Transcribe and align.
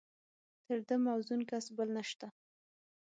تر 0.65 0.77
ده 0.87 0.95
موزون 1.05 1.41
کس 1.49 1.65
بل 1.77 1.89
نشته. 1.97 2.27